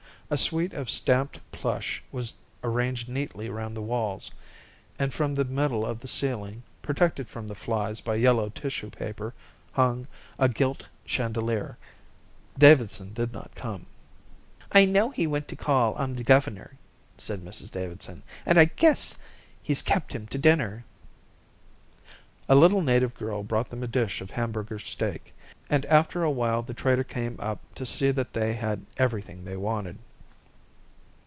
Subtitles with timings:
[0.33, 4.31] A suite of stamped plush was arranged neatly round the walls,
[4.97, 9.33] and from the middle of the ceiling, protected from the flies by yellow tissue paper,
[9.73, 10.07] hung
[10.39, 11.77] a gilt chandelier.
[12.57, 13.87] Davidson did not come.
[14.71, 16.77] "I know he went to call on the governor,"
[17.17, 19.19] said Mrs Davidson, "and I guess
[19.61, 20.85] he's kept him to dinner."
[22.47, 25.33] A little native girl brought them a dish of Hamburger steak,
[25.69, 29.57] and after a while the trader came up to see that they had everything they
[29.57, 29.99] wanted.